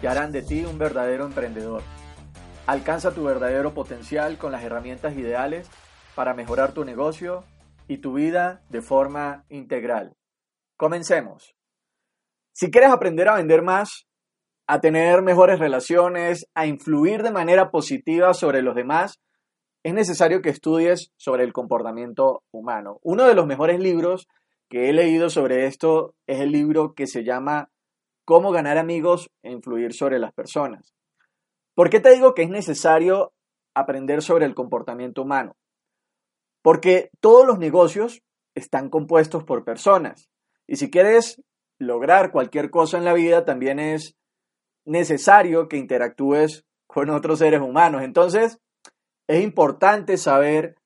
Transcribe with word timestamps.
que 0.00 0.08
harán 0.08 0.32
de 0.32 0.42
ti 0.42 0.64
un 0.64 0.78
verdadero 0.78 1.24
emprendedor. 1.24 1.82
Alcanza 2.66 3.14
tu 3.14 3.24
verdadero 3.24 3.74
potencial 3.74 4.38
con 4.38 4.52
las 4.52 4.62
herramientas 4.62 5.16
ideales 5.16 5.70
para 6.14 6.34
mejorar 6.34 6.72
tu 6.72 6.84
negocio 6.84 7.44
y 7.86 7.98
tu 7.98 8.12
vida 8.12 8.62
de 8.68 8.82
forma 8.82 9.44
integral. 9.48 10.16
Comencemos. 10.76 11.54
Si 12.52 12.70
quieres 12.70 12.90
aprender 12.90 13.28
a 13.28 13.36
vender 13.36 13.62
más, 13.62 14.06
a 14.66 14.80
tener 14.80 15.22
mejores 15.22 15.58
relaciones, 15.58 16.46
a 16.54 16.66
influir 16.66 17.22
de 17.22 17.30
manera 17.30 17.70
positiva 17.70 18.34
sobre 18.34 18.62
los 18.62 18.74
demás, 18.74 19.18
es 19.82 19.94
necesario 19.94 20.42
que 20.42 20.50
estudies 20.50 21.12
sobre 21.16 21.44
el 21.44 21.52
comportamiento 21.52 22.42
humano. 22.52 22.98
Uno 23.02 23.24
de 23.26 23.34
los 23.34 23.46
mejores 23.46 23.80
libros 23.80 24.28
que 24.68 24.90
he 24.90 24.92
leído 24.92 25.30
sobre 25.30 25.66
esto 25.66 26.14
es 26.26 26.40
el 26.40 26.52
libro 26.52 26.92
que 26.94 27.06
se 27.06 27.24
llama 27.24 27.70
Cómo 28.28 28.52
ganar 28.52 28.76
amigos 28.76 29.30
e 29.42 29.50
influir 29.50 29.94
sobre 29.94 30.18
las 30.18 30.34
personas. 30.34 30.92
¿Por 31.74 31.88
qué 31.88 31.98
te 31.98 32.10
digo 32.10 32.34
que 32.34 32.42
es 32.42 32.50
necesario 32.50 33.32
aprender 33.74 34.20
sobre 34.20 34.44
el 34.44 34.54
comportamiento 34.54 35.22
humano? 35.22 35.56
Porque 36.60 37.08
todos 37.20 37.46
los 37.46 37.58
negocios 37.58 38.20
están 38.54 38.90
compuestos 38.90 39.44
por 39.44 39.64
personas. 39.64 40.28
Y 40.66 40.76
si 40.76 40.90
quieres 40.90 41.42
lograr 41.78 42.30
cualquier 42.30 42.68
cosa 42.68 42.98
en 42.98 43.06
la 43.06 43.14
vida, 43.14 43.46
también 43.46 43.78
es 43.78 44.14
necesario 44.84 45.66
que 45.66 45.78
interactúes 45.78 46.66
con 46.86 47.08
otros 47.08 47.38
seres 47.38 47.62
humanos. 47.62 48.02
Entonces, 48.02 48.58
es 49.26 49.42
importante 49.42 50.18
saber 50.18 50.76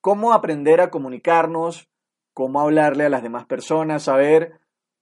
cómo 0.00 0.32
aprender 0.32 0.80
a 0.80 0.90
comunicarnos, 0.90 1.88
cómo 2.34 2.60
hablarle 2.60 3.04
a 3.04 3.08
las 3.08 3.22
demás 3.22 3.46
personas, 3.46 4.02
saber 4.02 4.58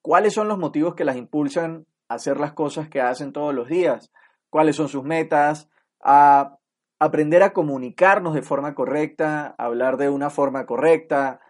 cuáles 0.06 0.34
son 0.34 0.46
los 0.46 0.56
motivos 0.56 0.94
que 0.94 1.04
las 1.04 1.16
impulsan 1.16 1.84
a 2.08 2.14
hacer 2.14 2.38
las 2.38 2.52
cosas 2.52 2.88
que 2.88 3.00
hacen 3.00 3.32
todos 3.32 3.52
los 3.52 3.66
días, 3.66 4.12
cuáles 4.50 4.76
son 4.76 4.88
sus 4.88 5.02
metas, 5.02 5.68
a 6.00 6.58
aprender 7.00 7.42
a 7.42 7.52
comunicarnos 7.52 8.32
de 8.32 8.42
forma 8.42 8.76
correcta, 8.76 9.56
a 9.58 9.64
hablar 9.64 9.96
de 9.96 10.08
una 10.08 10.30
forma 10.30 10.64
correcta. 10.64 11.40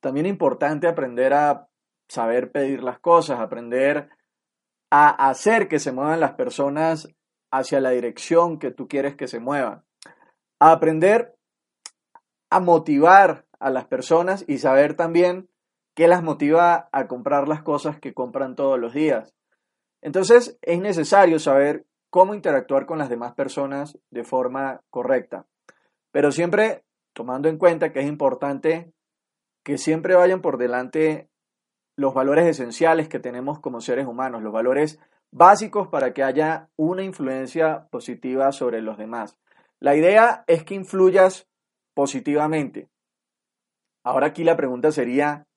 También 0.00 0.26
es 0.26 0.30
importante 0.30 0.88
aprender 0.88 1.32
a 1.32 1.68
saber 2.08 2.50
pedir 2.50 2.82
las 2.82 2.98
cosas, 2.98 3.38
aprender 3.38 4.08
a 4.90 5.28
hacer 5.28 5.68
que 5.68 5.78
se 5.78 5.92
muevan 5.92 6.18
las 6.18 6.32
personas 6.32 7.14
hacia 7.52 7.80
la 7.80 7.90
dirección 7.90 8.58
que 8.58 8.72
tú 8.72 8.88
quieres 8.88 9.14
que 9.14 9.28
se 9.28 9.38
muevan. 9.38 9.84
A 10.58 10.72
aprender 10.72 11.36
a 12.50 12.58
motivar 12.58 13.46
a 13.60 13.70
las 13.70 13.84
personas 13.84 14.44
y 14.48 14.58
saber 14.58 14.94
también 14.94 15.48
qué 15.98 16.06
las 16.06 16.22
motiva 16.22 16.88
a 16.92 17.08
comprar 17.08 17.48
las 17.48 17.64
cosas 17.64 17.98
que 17.98 18.14
compran 18.14 18.54
todos 18.54 18.78
los 18.78 18.94
días. 18.94 19.34
Entonces 20.00 20.56
es 20.62 20.80
necesario 20.80 21.40
saber 21.40 21.86
cómo 22.08 22.34
interactuar 22.34 22.86
con 22.86 22.98
las 22.98 23.08
demás 23.08 23.34
personas 23.34 23.98
de 24.12 24.22
forma 24.22 24.80
correcta. 24.90 25.46
Pero 26.12 26.30
siempre 26.30 26.84
tomando 27.14 27.48
en 27.48 27.58
cuenta 27.58 27.92
que 27.92 27.98
es 27.98 28.06
importante 28.06 28.92
que 29.64 29.76
siempre 29.76 30.14
vayan 30.14 30.40
por 30.40 30.56
delante 30.56 31.30
los 31.96 32.14
valores 32.14 32.46
esenciales 32.46 33.08
que 33.08 33.18
tenemos 33.18 33.58
como 33.58 33.80
seres 33.80 34.06
humanos, 34.06 34.44
los 34.44 34.52
valores 34.52 35.00
básicos 35.32 35.88
para 35.88 36.14
que 36.14 36.22
haya 36.22 36.68
una 36.76 37.02
influencia 37.02 37.88
positiva 37.90 38.52
sobre 38.52 38.82
los 38.82 38.98
demás. 38.98 39.36
La 39.80 39.96
idea 39.96 40.44
es 40.46 40.62
que 40.62 40.76
influyas 40.76 41.48
positivamente. 41.92 42.88
Ahora 44.04 44.28
aquí 44.28 44.44
la 44.44 44.56
pregunta 44.56 44.92
sería, 44.92 45.47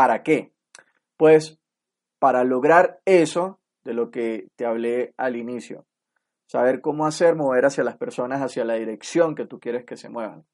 ¿para 0.00 0.22
qué? 0.22 0.50
Pues 1.18 1.58
para 2.18 2.42
lograr 2.42 3.02
eso 3.04 3.60
de 3.84 3.92
lo 3.92 4.10
que 4.10 4.48
te 4.56 4.64
hablé 4.64 5.12
al 5.18 5.36
inicio. 5.36 5.84
Saber 6.46 6.80
cómo 6.80 7.04
hacer 7.04 7.36
mover 7.36 7.66
hacia 7.66 7.84
las 7.84 7.98
personas 7.98 8.40
hacia 8.40 8.64
la 8.64 8.76
dirección 8.76 9.34
que 9.34 9.44
tú 9.44 9.60
quieres 9.60 9.84
que 9.84 9.98
se 9.98 10.08
muevan. 10.08 10.46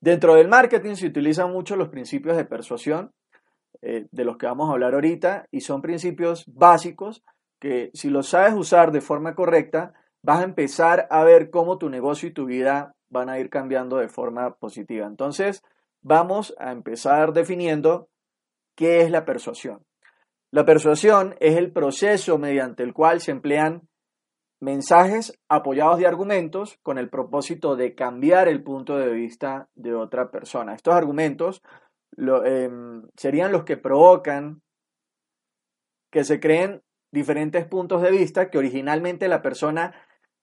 Dentro 0.00 0.36
del 0.36 0.46
marketing 0.46 0.94
se 0.94 1.08
utilizan 1.08 1.50
mucho 1.50 1.74
los 1.74 1.88
principios 1.88 2.36
de 2.36 2.44
persuasión 2.44 3.10
eh, 3.82 4.06
de 4.12 4.24
los 4.24 4.36
que 4.36 4.46
vamos 4.46 4.70
a 4.70 4.74
hablar 4.74 4.94
ahorita 4.94 5.48
y 5.50 5.62
son 5.62 5.82
principios 5.82 6.44
básicos 6.46 7.24
que 7.58 7.90
si 7.94 8.10
los 8.10 8.28
sabes 8.28 8.54
usar 8.54 8.92
de 8.92 9.00
forma 9.00 9.34
correcta, 9.34 9.92
vas 10.22 10.38
a 10.38 10.44
empezar 10.44 11.08
a 11.10 11.24
ver 11.24 11.50
cómo 11.50 11.78
tu 11.78 11.90
negocio 11.90 12.28
y 12.28 12.32
tu 12.32 12.44
vida 12.44 12.94
van 13.08 13.28
a 13.28 13.40
ir 13.40 13.50
cambiando 13.50 13.96
de 13.96 14.06
forma 14.06 14.54
positiva. 14.54 15.08
Entonces, 15.08 15.64
vamos 16.00 16.54
a 16.60 16.70
empezar 16.70 17.32
definiendo 17.32 18.08
qué 18.76 19.02
es 19.02 19.10
la 19.10 19.24
persuasión. 19.24 19.84
La 20.50 20.64
persuasión 20.64 21.34
es 21.40 21.56
el 21.56 21.72
proceso 21.72 22.38
mediante 22.38 22.82
el 22.82 22.92
cual 22.92 23.20
se 23.20 23.32
emplean 23.32 23.88
mensajes 24.60 25.38
apoyados 25.48 25.98
de 25.98 26.06
argumentos 26.06 26.78
con 26.82 26.96
el 26.96 27.10
propósito 27.10 27.76
de 27.76 27.94
cambiar 27.94 28.48
el 28.48 28.62
punto 28.62 28.96
de 28.96 29.12
vista 29.12 29.68
de 29.74 29.94
otra 29.94 30.30
persona. 30.30 30.74
Estos 30.74 30.94
argumentos 30.94 31.62
Em, 32.16 33.02
serían 33.16 33.52
los 33.52 33.64
que 33.64 33.76
provocan 33.76 34.62
que 36.12 36.24
se 36.24 36.38
creen 36.38 36.82
diferentes 37.10 37.66
puntos 37.66 38.02
de 38.02 38.10
vista 38.10 38.50
que 38.50 38.58
originalmente 38.58 39.28
la 39.28 39.42
persona 39.42 39.94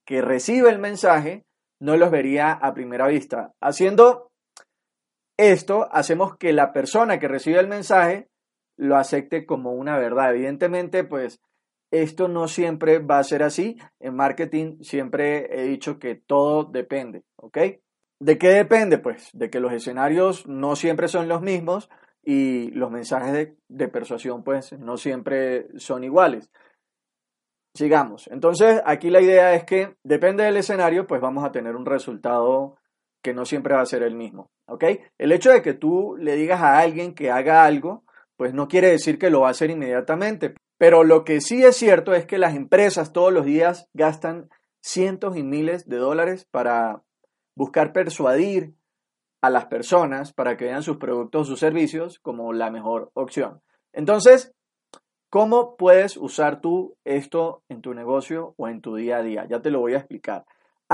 que 0.04 0.20
recibe 0.20 0.68
el 0.70 0.78
mensaje 0.78 1.44
no 1.80 1.96
los 1.96 2.10
vería 2.10 2.52
a 2.52 2.74
primera 2.74 3.06
vista. 3.06 3.52
Haciendo 3.60 4.30
esto, 5.36 5.88
hacemos 5.92 6.36
que 6.36 6.52
la 6.52 6.72
persona 6.72 7.18
que 7.18 7.28
recibe 7.28 7.58
el 7.58 7.68
mensaje 7.68 8.28
lo 8.76 8.96
acepte 8.96 9.46
como 9.46 9.72
una 9.72 9.98
verdad. 9.98 10.34
Evidentemente, 10.34 11.04
pues 11.04 11.40
esto 11.90 12.26
no 12.28 12.48
siempre 12.48 12.98
va 12.98 13.18
a 13.18 13.24
ser 13.24 13.42
así. 13.42 13.78
En 14.00 14.16
marketing 14.16 14.82
siempre 14.82 15.60
he 15.60 15.64
dicho 15.64 15.98
que 15.98 16.14
todo 16.14 16.64
depende, 16.64 17.24
¿ok? 17.36 17.58
¿De 18.18 18.38
qué 18.38 18.48
depende? 18.48 18.98
Pues 18.98 19.30
de 19.32 19.50
que 19.50 19.60
los 19.60 19.72
escenarios 19.72 20.46
no 20.46 20.76
siempre 20.76 21.08
son 21.08 21.28
los 21.28 21.42
mismos 21.42 21.90
y 22.22 22.70
los 22.70 22.90
mensajes 22.90 23.56
de, 23.68 23.88
persuasión 23.88 24.44
pues 24.44 24.72
no 24.78 24.96
siempre 24.96 25.66
son 25.78 26.04
iguales. 26.04 26.50
Sigamos. 27.74 28.28
Entonces, 28.28 28.80
aquí 28.84 29.10
la 29.10 29.20
idea 29.20 29.54
es 29.54 29.64
que 29.64 29.96
depende 30.04 30.44
del 30.44 30.56
escenario, 30.56 31.06
pues 31.06 31.20
vamos 31.20 31.44
a 31.44 31.52
tener 31.52 31.74
un 31.74 31.86
resultado 31.86 32.76
que 33.22 33.34
no 33.34 33.44
siempre 33.44 33.74
va 33.74 33.80
a 33.80 33.86
ser 33.86 34.02
el 34.02 34.14
mismo. 34.14 34.50
¿Ok? 34.66 34.84
El 35.18 35.32
hecho 35.32 35.50
de 35.50 35.62
que 35.62 35.74
tú 35.74 36.16
le 36.18 36.36
digas 36.36 36.60
a 36.60 36.78
alguien 36.78 37.14
que 37.14 37.30
haga 37.30 37.64
algo, 37.64 38.04
pues 38.36 38.54
no 38.54 38.68
quiere 38.68 38.88
decir 38.88 39.18
que 39.18 39.30
lo 39.30 39.40
va 39.40 39.48
a 39.48 39.52
hacer 39.52 39.70
inmediatamente. 39.70 40.54
Pero 40.78 41.04
lo 41.04 41.24
que 41.24 41.40
sí 41.40 41.64
es 41.64 41.76
cierto 41.76 42.14
es 42.14 42.26
que 42.26 42.38
las 42.38 42.56
empresas 42.56 43.12
todos 43.12 43.32
los 43.32 43.44
días 43.44 43.88
gastan 43.94 44.50
cientos 44.82 45.36
y 45.36 45.42
miles 45.44 45.88
de 45.88 45.96
dólares 45.96 46.46
para 46.50 47.02
buscar 47.54 47.92
persuadir 47.92 48.74
a 49.42 49.50
las 49.50 49.66
personas 49.66 50.32
para 50.32 50.56
que 50.56 50.66
vean 50.66 50.82
sus 50.82 50.96
productos 50.96 51.42
o 51.42 51.50
sus 51.50 51.60
servicios 51.60 52.18
como 52.18 52.52
la 52.52 52.70
mejor 52.70 53.10
opción. 53.14 53.60
Entonces, 53.92 54.54
¿cómo 55.30 55.76
puedes 55.76 56.16
usar 56.16 56.60
tú 56.60 56.96
esto 57.04 57.62
en 57.68 57.82
tu 57.82 57.94
negocio 57.94 58.54
o 58.56 58.68
en 58.68 58.80
tu 58.80 58.96
día 58.96 59.18
a 59.18 59.22
día? 59.22 59.46
Ya 59.48 59.60
te 59.60 59.70
lo 59.70 59.80
voy 59.80 59.94
a 59.94 59.98
explicar. 59.98 60.44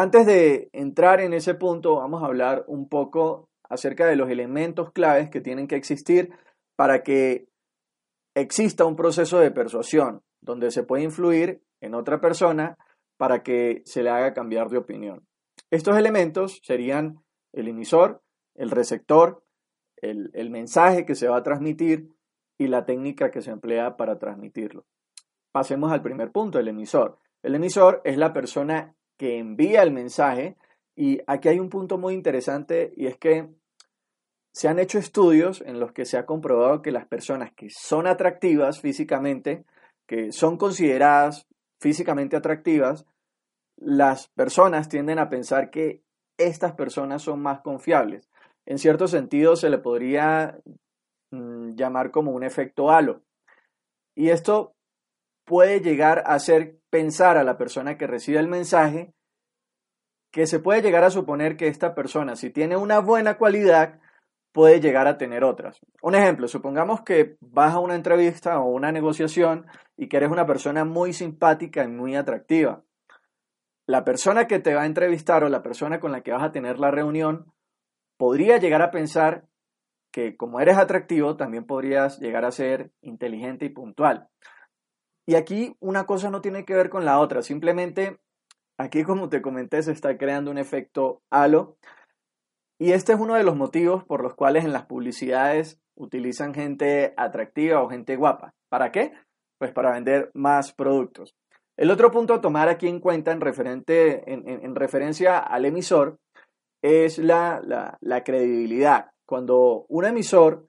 Antes 0.01 0.27
de 0.27 0.71
entrar 0.73 1.21
en 1.21 1.33
ese 1.33 1.57
punto, 1.57 1.97
vamos 1.97 2.23
a 2.23 2.27
hablar 2.27 2.63
un 2.69 2.89
poco 2.89 3.49
acerca 3.69 4.07
de 4.07 4.15
los 4.15 4.31
elementos 4.31 4.93
claves 4.93 5.29
que 5.29 5.41
tienen 5.41 5.67
que 5.67 5.75
existir 5.75 6.31
para 6.77 7.03
que 7.03 7.49
exista 8.37 8.85
un 8.85 8.95
proceso 8.95 9.41
de 9.41 9.51
persuasión 9.51 10.23
donde 10.41 10.71
se 10.71 10.85
puede 10.85 11.03
influir 11.03 11.65
en 11.81 11.97
otra 11.97 12.21
persona 12.21 12.79
para 13.17 13.43
que 13.43 13.83
se 13.87 14.05
le 14.05 14.11
haga 14.11 14.35
cambiar 14.35 14.69
de 14.69 14.79
opinión. 14.79 15.27
Estos 15.69 15.99
elementos 15.99 16.61
serían 16.63 17.25
el 17.53 17.67
emisor, 17.67 18.23
el 18.55 18.71
receptor, 18.71 19.43
el, 19.97 20.51
mensaje 20.51 21.05
que 21.07 21.17
se 21.17 21.27
va 21.27 21.39
a 21.39 21.43
transmitir 21.43 22.15
y 22.57 22.69
la 22.69 22.85
técnica 22.85 23.33
que 23.33 23.43
se 23.43 23.51
emplea 23.51 23.97
para 23.97 24.17
transmitirlo. 24.17 24.87
Pasemos 25.51 25.91
al 25.91 26.03
primer 26.03 26.31
punto, 26.31 26.61
el 26.61 26.69
emisor. 26.69 27.19
El 27.43 27.57
emisor 27.57 28.01
es 28.05 28.17
la 28.17 28.33
persona 28.33 28.95
que 29.19 29.39
envía 29.39 29.83
el 29.83 29.91
mensaje 29.91 30.57
y 30.97 31.21
aquí 31.27 31.49
hay 31.49 31.61
un 31.61 31.69
punto 31.69 31.99
muy 31.99 32.15
interesante 32.15 32.93
y 32.97 33.07
es 33.07 33.19
que 33.19 33.49
se 34.55 34.69
han 34.69 34.79
hecho 34.79 34.99
estudios 34.99 35.63
en 35.67 35.79
los 35.79 35.93
que 35.93 36.05
se 36.05 36.17
ha 36.17 36.27
comprobado 36.27 36.83
que 36.83 36.91
las 36.91 37.07
personas 37.07 37.53
que 37.53 37.69
son 37.71 38.07
atractivas 38.07 38.81
físicamente, 38.81 39.65
que 40.07 40.33
son 40.33 40.57
consideradas 40.57 41.47
físicamente 41.81 42.37
atractivas, 42.37 43.07
las 43.77 44.29
personas 44.29 44.89
tienden 44.89 45.19
a 45.19 45.29
pensar 45.29 45.71
que 45.71 46.03
estas 46.39 46.73
personas 46.73 47.23
son 47.23 47.41
más 47.41 47.61
confiables. 47.61 48.29
En 48.67 48.79
cierto 48.79 49.07
sentido 49.07 49.55
se 49.55 49.71
le 49.71 49.79
podría 49.79 50.59
mm, 51.31 51.75
llamar 51.75 52.11
como 52.11 52.33
un 52.33 52.43
efecto 52.43 52.91
halo. 52.91 53.23
Y 54.17 54.31
esto 54.31 54.75
puede 55.49 55.81
llegar 55.81 56.23
a 56.27 56.35
hacer 56.35 56.79
pensar 56.91 57.37
a 57.39 57.43
la 57.43 57.57
persona 57.57 57.97
que 57.97 58.07
recibe 58.07 58.39
el 58.39 58.49
mensaje 58.49 59.15
que 60.31 60.47
se 60.47 60.61
puede 60.61 60.83
llegar 60.83 61.05
a 61.05 61.11
suponer 61.11 61.57
que 61.57 61.69
esta 61.69 61.95
persona, 61.95 62.37
si 62.37 62.51
tiene 62.51 62.77
una 62.77 63.01
buena 63.01 63.39
cualidad, 63.39 63.99
puede 64.53 64.81
llegar 64.81 65.07
a 65.07 65.17
tener 65.17 65.43
otras. 65.43 65.81
Un 66.03 66.15
ejemplo, 66.15 66.49
supongamos 66.49 67.01
que 67.01 67.37
vas 67.41 67.75
a 67.75 67.79
una 67.79 67.95
entrevista 67.95 68.61
o 68.61 68.67
una 68.67 68.93
negociación 68.93 69.67
y 69.97 70.09
que 70.09 70.19
eres 70.19 70.31
una 70.31 70.47
persona 70.47 70.85
muy 70.85 71.15
simpática 71.15 71.83
y 71.83 71.89
muy 71.89 72.15
atractiva. 72.15 72.83
La 73.87 74.05
persona 74.05 74.47
que 74.47 74.59
te 74.59 74.75
va 74.75 74.83
a 74.83 74.87
entrevistar 74.87 75.45
o 75.45 75.49
la 75.49 75.63
persona 75.63 75.99
con 75.99 76.13
la 76.13 76.21
que 76.21 76.33
vas 76.33 76.43
a 76.43 76.53
tener 76.53 76.79
la 76.79 76.91
reunión 76.91 77.51
podría 78.19 78.59
llegar 78.59 78.83
a 78.83 78.91
pensar 78.91 79.47
que 80.13 80.37
como 80.37 80.61
eres 80.61 80.77
atractivo, 80.77 81.37
también 81.37 81.65
podrías 81.65 82.19
llegar 82.19 82.45
a 82.45 82.51
ser 82.51 82.91
inteligente 83.01 83.65
y 83.65 83.71
puntual. 83.71 84.29
Y 85.29 85.35
aquí 85.35 85.77
una 85.79 86.07
cosa 86.07 86.31
no 86.31 86.41
tiene 86.41 86.65
que 86.65 86.75
ver 86.75 86.89
con 86.89 87.05
la 87.05 87.21
otra, 87.21 87.43
simplemente 87.43 88.19
aquí 88.79 89.05
como 89.05 89.29
te 89.29 89.43
comenté 89.43 89.83
se 89.83 89.93
está 89.93 90.17
creando 90.17 90.51
un 90.51 90.57
efecto 90.57 91.21
halo 91.29 91.77
y 92.79 92.93
este 92.93 93.13
es 93.13 93.21
uno 93.21 93.35
de 93.35 93.43
los 93.43 93.55
motivos 93.55 94.05
por 94.05 94.23
los 94.23 94.35
cuales 94.35 94.65
en 94.65 94.73
las 94.73 94.87
publicidades 94.87 95.83
utilizan 95.95 96.55
gente 96.55 97.13
atractiva 97.19 97.83
o 97.83 97.91
gente 97.91 98.17
guapa. 98.17 98.55
¿Para 98.71 98.91
qué? 98.91 99.13
Pues 99.59 99.71
para 99.71 99.93
vender 99.93 100.31
más 100.33 100.73
productos. 100.73 101.35
El 101.77 101.91
otro 101.91 102.11
punto 102.11 102.33
a 102.33 102.41
tomar 102.41 102.71
aquí 102.71 102.89
en 102.89 102.99
cuenta 102.99 103.31
en, 103.31 103.43
referente, 103.43 104.33
en, 104.33 104.75
referencia 104.77 105.37
al 105.41 105.67
emisor 105.67 106.17
es 106.83 107.19
la, 107.19 107.61
la 108.01 108.25
credibilidad. 108.25 109.11
Cuando 109.27 109.85
un 109.91 110.07
emisor, 110.07 110.67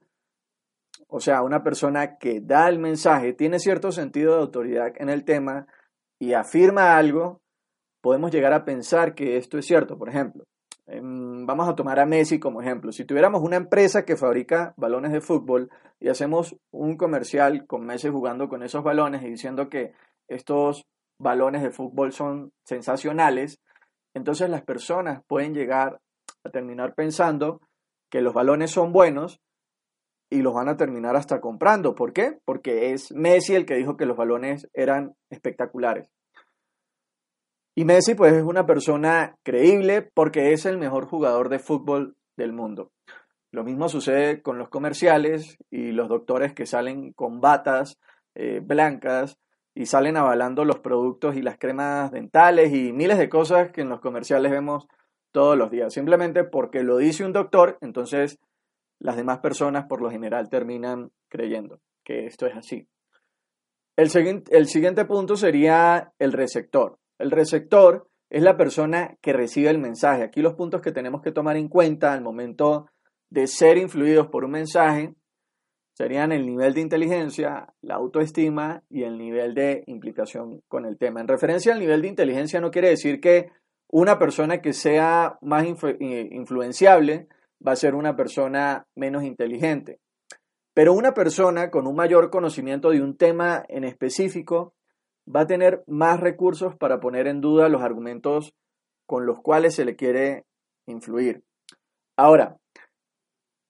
o 1.10 1.20
sea, 1.20 1.42
una 1.42 1.62
persona 1.62 2.18
que 2.18 2.40
da 2.40 2.68
el 2.68 2.78
mensaje, 2.78 3.32
tiene 3.32 3.58
cierto 3.58 3.92
sentido 3.92 4.34
de 4.34 4.40
autoridad 4.40 4.92
en 4.96 5.08
el 5.08 5.24
tema 5.24 5.66
y 6.18 6.34
afirma 6.34 6.96
algo, 6.96 7.40
podemos 8.00 8.30
llegar 8.30 8.52
a 8.52 8.64
pensar 8.64 9.14
que 9.14 9.36
esto 9.36 9.58
es 9.58 9.66
cierto. 9.66 9.98
Por 9.98 10.08
ejemplo, 10.08 10.44
Em, 10.92 11.46
vamos 11.46 11.68
a 11.68 11.76
tomar 11.76 12.00
a 12.00 12.06
Messi 12.06 12.40
como 12.40 12.60
ejemplo. 12.60 12.90
Si 12.90 13.04
tuviéramos 13.04 13.42
una 13.42 13.54
empresa 13.54 14.04
que 14.04 14.16
fabrica 14.16 14.74
balones 14.76 15.12
de 15.12 15.20
fútbol 15.20 15.70
y 16.00 16.08
hacemos 16.08 16.56
un 16.72 16.96
comercial 16.96 17.64
con 17.68 17.86
Messi 17.86 18.08
jugando 18.08 18.48
con 18.48 18.64
esos 18.64 18.82
balones 18.82 19.22
y 19.22 19.30
diciendo 19.30 19.68
que 19.68 19.92
estos 20.26 20.84
balones 21.16 21.62
de 21.62 21.70
fútbol 21.70 22.12
son 22.12 22.50
sensacionales, 22.64 23.60
entonces 24.14 24.50
las 24.50 24.62
personas 24.62 25.22
pueden 25.28 25.54
llegar 25.54 26.00
a 26.42 26.50
terminar 26.50 26.96
pensando 26.96 27.60
que 28.10 28.20
los 28.20 28.34
balones 28.34 28.72
son 28.72 28.92
buenos 28.92 29.40
y 30.30 30.42
los 30.42 30.54
van 30.54 30.68
a 30.68 30.76
terminar 30.76 31.16
hasta 31.16 31.40
comprando. 31.40 31.94
¿Por 31.94 32.12
qué? 32.12 32.38
Porque 32.44 32.92
es 32.92 33.12
Messi 33.12 33.54
el 33.54 33.66
que 33.66 33.74
dijo 33.74 33.96
que 33.96 34.06
los 34.06 34.16
balones 34.16 34.70
eran 34.72 35.16
espectaculares. 35.28 36.08
Y 37.74 37.84
Messi 37.84 38.14
pues 38.14 38.32
es 38.32 38.42
una 38.42 38.66
persona 38.66 39.36
creíble 39.42 40.02
porque 40.02 40.52
es 40.52 40.66
el 40.66 40.78
mejor 40.78 41.06
jugador 41.06 41.48
de 41.48 41.58
fútbol 41.58 42.16
del 42.36 42.52
mundo. 42.52 42.92
Lo 43.52 43.64
mismo 43.64 43.88
sucede 43.88 44.42
con 44.42 44.58
los 44.58 44.68
comerciales 44.68 45.58
y 45.70 45.90
los 45.90 46.08
doctores 46.08 46.54
que 46.54 46.66
salen 46.66 47.12
con 47.12 47.40
batas 47.40 47.98
eh, 48.34 48.60
blancas 48.64 49.38
y 49.74 49.86
salen 49.86 50.16
avalando 50.16 50.64
los 50.64 50.78
productos 50.78 51.36
y 51.36 51.42
las 51.42 51.58
cremas 51.58 52.12
dentales 52.12 52.72
y 52.72 52.92
miles 52.92 53.18
de 53.18 53.28
cosas 53.28 53.72
que 53.72 53.80
en 53.80 53.88
los 53.88 54.00
comerciales 54.00 54.52
vemos 54.52 54.86
todos 55.32 55.56
los 55.56 55.70
días. 55.70 55.92
Simplemente 55.92 56.44
porque 56.44 56.82
lo 56.82 56.96
dice 56.96 57.24
un 57.24 57.32
doctor, 57.32 57.78
entonces 57.80 58.38
las 59.00 59.16
demás 59.16 59.38
personas 59.38 59.86
por 59.86 60.00
lo 60.00 60.10
general 60.10 60.48
terminan 60.48 61.10
creyendo 61.28 61.80
que 62.04 62.26
esto 62.26 62.46
es 62.46 62.56
así. 62.56 62.86
El, 63.96 64.08
el 64.50 64.66
siguiente 64.66 65.04
punto 65.04 65.36
sería 65.36 66.12
el 66.18 66.32
receptor. 66.32 66.98
El 67.18 67.30
receptor 67.30 68.08
es 68.30 68.42
la 68.42 68.56
persona 68.56 69.16
que 69.20 69.32
recibe 69.32 69.70
el 69.70 69.78
mensaje. 69.78 70.22
Aquí 70.22 70.40
los 70.40 70.54
puntos 70.54 70.80
que 70.80 70.92
tenemos 70.92 71.20
que 71.22 71.32
tomar 71.32 71.56
en 71.56 71.68
cuenta 71.68 72.12
al 72.12 72.22
momento 72.22 72.86
de 73.28 73.46
ser 73.46 73.76
influidos 73.76 74.28
por 74.28 74.44
un 74.44 74.52
mensaje 74.52 75.14
serían 75.94 76.32
el 76.32 76.46
nivel 76.46 76.72
de 76.72 76.80
inteligencia, 76.80 77.74
la 77.82 77.96
autoestima 77.96 78.82
y 78.88 79.02
el 79.02 79.18
nivel 79.18 79.54
de 79.54 79.84
implicación 79.86 80.62
con 80.66 80.86
el 80.86 80.96
tema. 80.96 81.20
En 81.20 81.28
referencia 81.28 81.74
al 81.74 81.80
nivel 81.80 82.02
de 82.02 82.08
inteligencia 82.08 82.60
no 82.60 82.70
quiere 82.70 82.88
decir 82.88 83.20
que 83.20 83.50
una 83.88 84.18
persona 84.18 84.62
que 84.62 84.72
sea 84.72 85.36
más 85.42 85.64
eh, 85.64 86.28
influenciable 86.30 87.28
va 87.66 87.72
a 87.72 87.76
ser 87.76 87.94
una 87.94 88.16
persona 88.16 88.86
menos 88.94 89.24
inteligente. 89.24 90.00
Pero 90.74 90.92
una 90.92 91.14
persona 91.14 91.70
con 91.70 91.86
un 91.86 91.96
mayor 91.96 92.30
conocimiento 92.30 92.90
de 92.90 93.02
un 93.02 93.16
tema 93.16 93.64
en 93.68 93.84
específico 93.84 94.74
va 95.26 95.40
a 95.40 95.46
tener 95.46 95.84
más 95.86 96.20
recursos 96.20 96.76
para 96.76 97.00
poner 97.00 97.26
en 97.26 97.40
duda 97.40 97.68
los 97.68 97.82
argumentos 97.82 98.54
con 99.06 99.26
los 99.26 99.40
cuales 99.40 99.74
se 99.74 99.84
le 99.84 99.96
quiere 99.96 100.44
influir. 100.86 101.42
Ahora, 102.16 102.58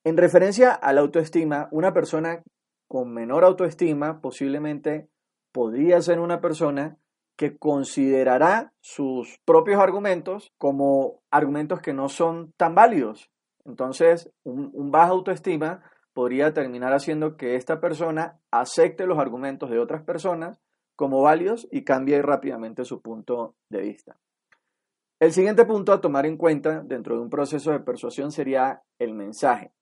en 0.04 0.16
referencia 0.16 0.72
a 0.72 0.92
la 0.92 1.00
autoestima, 1.00 1.68
una 1.72 1.92
persona 1.92 2.42
con 2.88 3.12
menor 3.12 3.44
autoestima 3.44 4.20
posiblemente 4.20 5.08
podría 5.52 6.00
ser 6.00 6.20
una 6.20 6.40
persona 6.40 6.98
que 7.36 7.56
considerará 7.56 8.72
sus 8.80 9.38
propios 9.44 9.80
argumentos 9.80 10.52
como 10.58 11.22
argumentos 11.30 11.80
que 11.80 11.94
no 11.94 12.08
son 12.08 12.52
tan 12.56 12.74
válidos. 12.74 13.30
Entonces, 13.64 14.30
un, 14.44 14.70
un 14.72 14.90
baja 14.90 15.10
autoestima 15.10 15.82
podría 16.12 16.52
terminar 16.52 16.92
haciendo 16.92 17.36
que 17.36 17.56
esta 17.56 17.80
persona 17.80 18.38
acepte 18.50 19.06
los 19.06 19.18
argumentos 19.18 19.70
de 19.70 19.78
otras 19.78 20.02
personas 20.02 20.60
como 20.96 21.22
válidos 21.22 21.66
y 21.70 21.84
cambie 21.84 22.20
rápidamente 22.20 22.84
su 22.84 23.00
punto 23.00 23.54
de 23.70 23.80
vista. 23.80 24.18
El 25.20 25.32
siguiente 25.32 25.64
punto 25.64 25.92
a 25.92 26.00
tomar 26.00 26.26
en 26.26 26.36
cuenta 26.36 26.82
dentro 26.82 27.14
de 27.14 27.22
un 27.22 27.30
proceso 27.30 27.72
de 27.72 27.80
persuasión 27.80 28.32
sería 28.32 28.82
el 28.98 29.14
mensaje. 29.14 29.72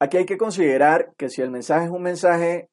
Aquí 0.00 0.16
hay 0.16 0.26
que 0.26 0.38
considerar 0.38 1.12
que 1.16 1.28
si 1.28 1.42
el 1.42 1.50
mensaje 1.50 1.86
es 1.86 1.90
un 1.90 2.02
mensaje 2.02 2.70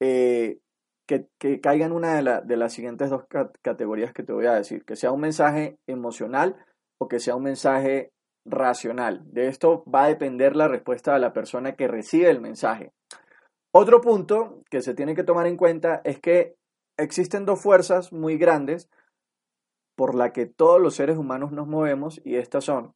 eh, 0.00 0.58
que, 1.06 1.60
caiga 1.60 1.86
en 1.86 1.92
una 1.92 2.14
de, 2.14 2.40
de, 2.44 2.56
las 2.56 2.72
siguientes 2.72 3.10
dos 3.10 3.24
categorías 3.60 4.12
que 4.12 4.22
te 4.22 4.32
voy 4.32 4.46
a 4.46 4.54
decir, 4.54 4.84
que 4.84 4.96
sea 4.96 5.12
un 5.12 5.20
mensaje 5.20 5.78
emocional 5.86 6.56
o 6.98 7.08
que 7.08 7.18
sea 7.18 7.34
un 7.34 7.42
mensaje 7.42 8.12
racional. 8.44 9.22
De 9.32 9.48
esto 9.48 9.84
va 9.84 10.04
a 10.04 10.08
depender 10.08 10.56
la 10.56 10.68
respuesta 10.68 11.12
de 11.12 11.20
la 11.20 11.32
persona 11.32 11.76
que 11.76 11.88
recibe 11.88 12.30
el 12.30 12.40
mensaje. 12.40 12.92
Otro 13.72 14.00
punto 14.00 14.62
que 14.70 14.82
se 14.82 14.94
tiene 14.94 15.14
que 15.14 15.24
tomar 15.24 15.46
en 15.46 15.56
cuenta 15.56 16.00
es 16.04 16.20
que 16.20 16.56
existen 16.96 17.46
dos 17.46 17.62
fuerzas 17.62 18.12
muy 18.12 18.36
grandes 18.36 18.90
por 19.96 20.14
la 20.14 20.32
que 20.32 20.46
todos 20.46 20.80
los 20.80 20.94
seres 20.94 21.18
humanos 21.18 21.52
nos 21.52 21.66
movemos 21.66 22.20
y 22.24 22.36
estas 22.36 22.64
son 22.64 22.94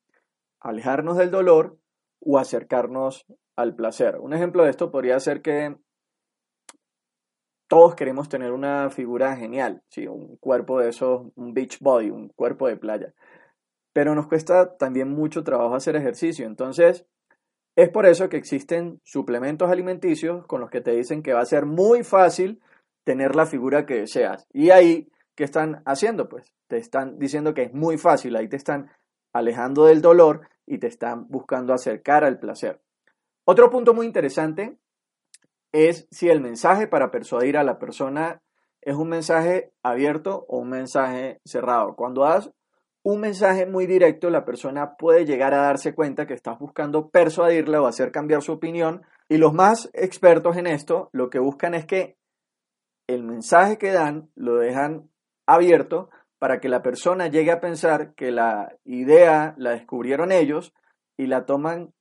alejarnos 0.60 1.16
del 1.16 1.30
dolor 1.30 1.78
o 2.20 2.38
acercarnos 2.38 3.26
al 3.56 3.74
placer. 3.74 4.18
Un 4.18 4.32
ejemplo 4.32 4.64
de 4.64 4.70
esto 4.70 4.90
podría 4.90 5.20
ser 5.20 5.42
que 5.42 5.76
todos 7.68 7.94
queremos 7.94 8.28
tener 8.28 8.52
una 8.52 8.90
figura 8.90 9.36
genial, 9.36 9.82
¿sí? 9.88 10.06
un 10.06 10.36
cuerpo 10.36 10.80
de 10.80 10.90
esos, 10.90 11.26
un 11.34 11.54
beach 11.54 11.78
body, 11.80 12.10
un 12.10 12.28
cuerpo 12.28 12.68
de 12.68 12.76
playa. 12.76 13.14
Pero 13.94 14.14
nos 14.14 14.26
cuesta 14.26 14.76
también 14.76 15.08
mucho 15.08 15.42
trabajo 15.42 15.74
hacer 15.74 15.96
ejercicio. 15.96 16.46
Entonces, 16.46 17.06
es 17.76 17.88
por 17.88 18.04
eso 18.04 18.28
que 18.28 18.36
existen 18.36 19.00
suplementos 19.02 19.70
alimenticios 19.70 20.46
con 20.46 20.60
los 20.60 20.68
que 20.68 20.82
te 20.82 20.90
dicen 20.90 21.22
que 21.22 21.32
va 21.32 21.40
a 21.40 21.46
ser 21.46 21.64
muy 21.64 22.04
fácil 22.04 22.60
tener 23.04 23.34
la 23.34 23.46
figura 23.46 23.86
que 23.86 24.00
deseas. 24.00 24.46
Y 24.52 24.70
ahí, 24.70 25.08
¿qué 25.34 25.44
están 25.44 25.82
haciendo? 25.86 26.28
Pues 26.28 26.52
te 26.66 26.76
están 26.76 27.18
diciendo 27.18 27.54
que 27.54 27.62
es 27.62 27.72
muy 27.72 27.96
fácil, 27.96 28.36
ahí 28.36 28.48
te 28.48 28.56
están 28.56 28.90
alejando 29.32 29.86
del 29.86 30.02
dolor 30.02 30.48
y 30.66 30.78
te 30.78 30.86
están 30.86 31.28
buscando 31.28 31.72
acercar 31.72 32.24
al 32.24 32.38
placer. 32.38 32.80
Otro 33.46 33.70
punto 33.70 33.94
muy 33.94 34.06
interesante 34.06 34.78
es 35.72 36.06
si 36.10 36.28
el 36.30 36.40
mensaje 36.40 36.86
para 36.86 37.10
persuadir 37.10 37.58
a 37.58 37.64
la 37.64 37.78
persona 37.78 38.40
es 38.80 38.94
un 38.94 39.08
mensaje 39.08 39.72
abierto 39.82 40.46
o 40.48 40.58
un 40.58 40.70
mensaje 40.70 41.40
cerrado. 41.44 41.96
Cuando 41.96 42.22
das 42.22 42.50
un 43.04 43.20
mensaje 43.20 43.66
muy 43.66 43.87
directo, 43.87 44.30
la 44.30 44.46
persona 44.46 44.96
puede 44.96 45.26
llegar 45.26 45.52
a 45.52 45.58
darse 45.58 45.94
cuenta 45.94 46.26
que 46.26 46.32
estás 46.32 46.58
buscando 46.58 47.11
persuadirla 47.11 47.82
o 47.82 47.87
hacer 47.87 48.11
cambiar 48.11 48.40
su 48.40 48.52
opinión. 48.52 49.02
Y 49.28 49.37
los 49.37 49.52
más 49.52 49.90
expertos 49.92 50.56
en 50.56 50.66
esto 50.66 51.11
lo 51.12 51.28
que 51.28 51.38
buscan 51.38 51.75
es 51.75 51.84
que 51.84 52.16
el 53.06 53.23
mensaje 53.23 53.76
que 53.76 53.92
dan 53.92 54.30
lo 54.34 54.56
dejan 54.56 55.11
abierto 55.46 56.08
para 56.38 56.61
que 56.61 56.70
la 56.70 56.82
persona 56.82 57.26
llegue 57.26 57.50
a 57.50 57.61
pensar 57.61 58.14
que 58.14 58.32
la 58.32 58.75
idea 58.84 59.54
la 59.58 59.73
descubrieron 59.73 60.32
ellos 60.32 60.73
y 61.18 61.26
la 61.26 61.44
toman 61.44 61.92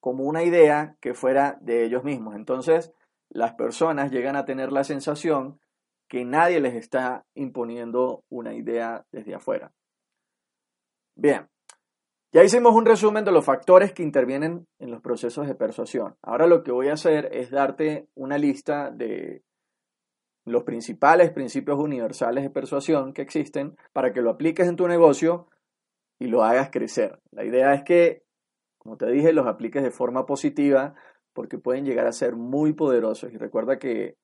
como 0.00 0.24
una 0.24 0.42
idea 0.42 0.96
que 1.02 1.12
fuera 1.12 1.58
de 1.60 1.84
ellos 1.84 2.02
mismos. 2.02 2.34
Entonces, 2.34 2.94
las 3.28 3.52
personas 3.56 4.10
llegan 4.10 4.36
a 4.36 4.46
tener 4.46 4.72
la 4.72 4.84
sensación 4.84 5.60
que 6.08 6.24
nadie 6.24 6.60
les 6.60 6.74
está 6.74 7.26
imponiendo 7.34 8.24
una 8.30 8.54
idea 8.54 9.04
desde 9.12 9.34
afuera. 9.34 9.70
Bien, 11.20 11.50
ya 12.32 12.42
hicimos 12.42 12.74
un 12.74 12.86
resumen 12.86 13.26
de 13.26 13.30
los 13.30 13.44
factores 13.44 13.92
que 13.92 14.02
intervienen 14.02 14.66
en 14.78 14.90
los 14.90 15.02
procesos 15.02 15.46
de 15.46 15.54
persuasión. 15.54 16.16
Ahora 16.22 16.46
lo 16.46 16.62
que 16.62 16.72
voy 16.72 16.88
a 16.88 16.94
hacer 16.94 17.28
es 17.32 17.50
darte 17.50 18.08
una 18.14 18.38
lista 18.38 18.90
de 18.90 19.44
los 20.46 20.62
principales 20.62 21.30
principios 21.30 21.78
universales 21.78 22.42
de 22.42 22.48
persuasión 22.48 23.12
que 23.12 23.20
existen 23.20 23.76
para 23.92 24.14
que 24.14 24.22
lo 24.22 24.30
apliques 24.30 24.66
en 24.66 24.76
tu 24.76 24.88
negocio 24.88 25.48
y 26.18 26.28
lo 26.28 26.42
hagas 26.42 26.70
crecer. 26.70 27.20
La 27.32 27.44
idea 27.44 27.74
es 27.74 27.82
que, 27.82 28.24
como 28.78 28.96
te 28.96 29.10
dije, 29.10 29.34
los 29.34 29.46
apliques 29.46 29.82
de 29.82 29.90
forma 29.90 30.24
positiva 30.24 30.94
porque 31.34 31.58
pueden 31.58 31.84
llegar 31.84 32.06
a 32.06 32.12
ser 32.12 32.34
muy 32.34 32.72
poderosos. 32.72 33.30
Y 33.30 33.36
recuerda 33.36 33.78
que 33.78 34.16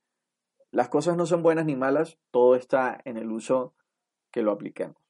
las 0.70 0.88
cosas 0.88 1.14
no 1.18 1.26
son 1.26 1.42
buenas 1.42 1.66
ni 1.66 1.76
malas, 1.76 2.18
todo 2.30 2.56
está 2.56 2.98
en 3.04 3.18
el 3.18 3.30
uso 3.30 3.74
que 4.32 4.40
lo 4.40 4.52
apliquemos. 4.52 5.05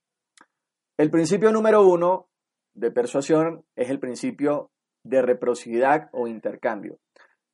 El 0.98 1.10
principio 1.10 1.52
número 1.52 1.86
uno 1.86 2.28
de 2.74 2.90
persuasión 2.90 3.64
es 3.76 3.90
el 3.90 3.98
principio 3.98 4.70
de 5.04 5.20
reciprocidad 5.20 6.08
o 6.12 6.26
intercambio. 6.26 6.98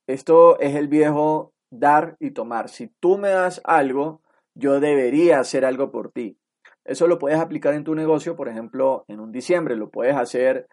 Esto 0.07 0.57
es 0.59 0.75
el 0.75 0.87
viejo 0.87 1.53
dar 1.69 2.15
y 2.19 2.31
tomar. 2.31 2.69
Si 2.69 2.87
tú 3.01 3.17
me 3.17 3.29
das 3.29 3.61
algo, 3.65 4.21
yo 4.55 4.79
debería 4.79 5.39
hacer 5.39 5.65
algo 5.65 5.91
por 5.91 6.11
ti. 6.11 6.37
Eso 6.85 7.07
lo 7.07 7.19
puedes 7.19 7.39
aplicar 7.39 7.73
en 7.73 7.83
tu 7.83 7.95
negocio, 7.95 8.37
por 8.37 8.47
ejemplo, 8.47 9.03
en 9.09 9.19
un 9.19 9.31
diciembre, 9.31 9.75
lo 9.75 9.89
puedes 9.89 10.15
hacer 10.15 10.67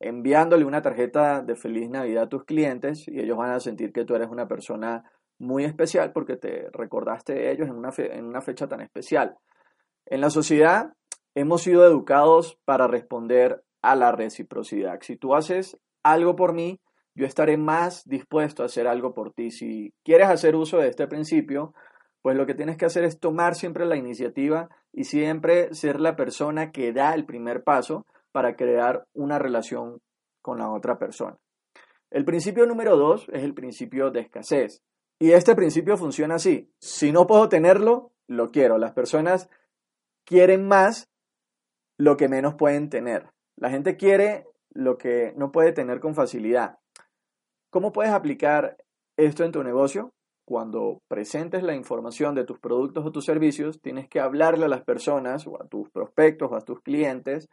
enviándole 0.00 0.64
una 0.64 0.82
tarjeta 0.82 1.42
de 1.42 1.54
feliz 1.54 1.88
Navidad 1.88 2.24
a 2.24 2.28
tus 2.28 2.44
clientes 2.44 3.06
y 3.06 3.20
ellos 3.20 3.36
van 3.36 3.52
a 3.52 3.60
sentir 3.60 3.92
que 3.92 4.04
tú 4.04 4.14
eres 4.14 4.28
una 4.28 4.48
persona 4.48 5.04
muy 5.38 5.64
especial 5.64 6.12
porque 6.12 6.36
te 6.36 6.70
recordaste 6.72 7.34
de 7.34 7.52
ellos 7.52 7.68
en 7.68 7.76
una, 7.76 7.90
en 7.96 8.24
una 8.24 8.40
fecha 8.40 8.66
tan 8.66 8.80
especial. 8.80 9.36
En 10.06 10.20
la 10.20 10.30
sociedad 10.30 10.92
hemos 11.34 11.62
sido 11.62 11.84
educados 11.86 12.58
para 12.64 12.86
responder 12.86 13.64
a 13.82 13.96
la 13.96 14.12
reciprocidad. 14.12 14.98
Si 15.02 15.16
tú 15.16 15.34
haces 15.34 15.78
algo 16.02 16.36
por 16.36 16.52
mí, 16.52 16.80
yo 17.14 17.26
estaré 17.26 17.56
más 17.56 18.02
dispuesto 18.08 18.62
a 18.62 18.66
hacer 18.66 18.86
algo 18.86 19.14
por 19.14 19.32
ti. 19.32 19.50
Si 19.50 19.92
quieres 20.04 20.28
hacer 20.28 20.56
uso 20.56 20.78
de 20.78 20.88
este 20.88 21.06
principio, 21.06 21.74
pues 22.22 22.36
lo 22.36 22.46
que 22.46 22.54
tienes 22.54 22.76
que 22.76 22.86
hacer 22.86 23.04
es 23.04 23.20
tomar 23.20 23.54
siempre 23.54 23.84
la 23.86 23.96
iniciativa 23.96 24.68
y 24.92 25.04
siempre 25.04 25.74
ser 25.74 26.00
la 26.00 26.16
persona 26.16 26.72
que 26.72 26.92
da 26.92 27.14
el 27.14 27.24
primer 27.26 27.62
paso 27.62 28.06
para 28.32 28.56
crear 28.56 29.06
una 29.12 29.38
relación 29.38 30.00
con 30.42 30.58
la 30.58 30.70
otra 30.70 30.98
persona. 30.98 31.36
El 32.10 32.24
principio 32.24 32.66
número 32.66 32.96
dos 32.96 33.28
es 33.32 33.42
el 33.42 33.54
principio 33.54 34.10
de 34.10 34.20
escasez. 34.20 34.82
Y 35.18 35.32
este 35.32 35.54
principio 35.54 35.96
funciona 35.96 36.36
así. 36.36 36.70
Si 36.78 37.12
no 37.12 37.26
puedo 37.26 37.48
tenerlo, 37.48 38.12
lo 38.26 38.50
quiero. 38.50 38.78
Las 38.78 38.92
personas 38.92 39.48
quieren 40.24 40.66
más 40.66 41.10
lo 41.98 42.16
que 42.16 42.28
menos 42.28 42.54
pueden 42.54 42.90
tener. 42.90 43.28
La 43.56 43.70
gente 43.70 43.96
quiere 43.96 44.46
lo 44.70 44.98
que 44.98 45.32
no 45.36 45.52
puede 45.52 45.72
tener 45.72 46.00
con 46.00 46.14
facilidad. 46.14 46.78
¿Cómo 47.70 47.92
puedes 47.92 48.12
aplicar 48.12 48.76
esto 49.16 49.44
en 49.44 49.52
tu 49.52 49.62
negocio? 49.62 50.12
Cuando 50.46 51.00
presentes 51.08 51.62
la 51.62 51.74
información 51.74 52.34
de 52.34 52.44
tus 52.44 52.58
productos 52.58 53.06
o 53.06 53.12
tus 53.12 53.24
servicios, 53.24 53.80
tienes 53.80 54.08
que 54.08 54.20
hablarle 54.20 54.66
a 54.66 54.68
las 54.68 54.82
personas 54.82 55.46
o 55.46 55.60
a 55.60 55.66
tus 55.66 55.88
prospectos 55.90 56.52
o 56.52 56.56
a 56.56 56.60
tus 56.60 56.80
clientes 56.80 57.48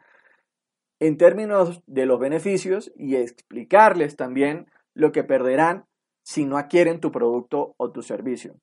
en 1.00 1.16
términos 1.16 1.82
de 1.86 2.06
los 2.06 2.20
beneficios 2.20 2.92
y 2.94 3.16
explicarles 3.16 4.16
también 4.16 4.70
lo 4.94 5.10
que 5.10 5.24
perderán 5.24 5.86
si 6.22 6.44
no 6.44 6.58
adquieren 6.58 7.00
tu 7.00 7.10
producto 7.10 7.74
o 7.76 7.90
tu 7.90 8.02
servicio. 8.02 8.54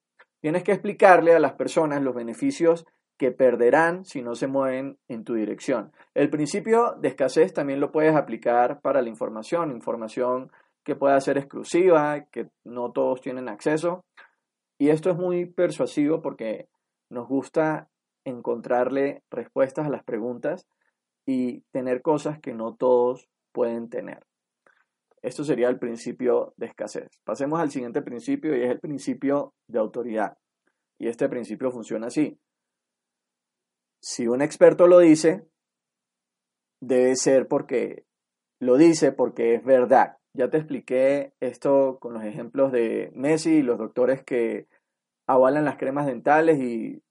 Tienes 0.41 0.63
que 0.63 0.71
explicarle 0.71 1.33
a 1.33 1.39
las 1.39 1.53
personas 1.53 2.01
los 2.01 2.15
beneficios 2.15 2.85
que 3.19 3.31
perderán 3.31 4.05
si 4.05 4.21
no 4.21 4.33
se 4.33 4.47
mueven 4.47 4.97
en 5.09 5.25
tu 5.25 5.33
dirección. 5.33 5.91
El 6.13 6.29
principio 6.29 6.95
de 7.01 7.09
escasez 7.09 7.53
también 7.53 7.81
lo 7.81 7.91
puedes 7.91 8.15
aplicar 8.15 8.79
para 8.79 9.01
la 9.01 9.09
información, 9.09 9.71
información 9.71 10.49
que 10.85 10.95
pueda 10.95 11.19
ser 11.19 11.37
exclusiva, 11.37 12.25
que 12.31 12.49
no 12.63 12.93
todos 12.93 13.19
tienen 13.19 13.49
acceso. 13.49 14.05
Y 14.79 14.89
esto 14.89 15.09
es 15.09 15.17
muy 15.17 15.45
persuasivo 15.45 16.21
porque 16.21 16.69
nos 17.09 17.27
gusta 17.27 17.89
encontrarle 18.23 19.21
respuestas 19.29 19.85
a 19.85 19.89
las 19.89 20.05
preguntas 20.05 20.65
y 21.25 21.59
tener 21.71 22.01
cosas 22.01 22.39
que 22.39 22.53
no 22.53 22.75
todos 22.75 23.27
pueden 23.51 23.89
tener. 23.89 24.25
Esto 25.21 25.43
sería 25.43 25.67
el 25.67 25.77
principio 25.77 26.53
de 26.55 26.67
escasez. 26.67 27.09
Pasemos 27.25 27.59
al 27.59 27.69
siguiente 27.69 28.01
principio 28.01 28.55
y 28.55 28.63
es 28.63 28.71
el 28.71 28.79
principio 28.79 29.53
de 29.67 29.79
autoridad. 29.79 30.37
Y 30.97 31.09
este 31.09 31.27
principio 31.27 31.69
funciona 31.69 32.07
así. 32.07 32.39
Si 34.01 34.27
un 34.27 34.41
experto 34.41 34.87
lo 34.87 34.99
dice, 34.99 35.47
debe 36.81 37.15
ser 37.15 37.47
porque 37.47 38.05
lo 38.59 38.77
dice 38.77 39.11
porque 39.11 39.55
es 39.55 39.63
verdad. 39.63 40.17
Ya 40.33 40.49
te 40.49 40.57
expliqué 40.57 41.33
esto 41.39 41.97
con 41.99 42.13
los 42.13 42.23
ejemplos 42.23 42.71
de 42.71 43.11
Messi 43.13 43.57
y 43.57 43.61
los 43.61 43.77
doctores 43.77 44.23
que 44.23 44.67
avalan 45.27 45.65
las 45.65 45.77
cremas 45.77 46.05
dentales 46.05 46.59
y 46.59 47.03